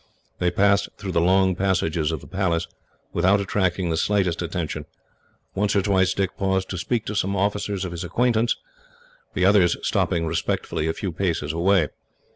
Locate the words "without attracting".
3.13-3.91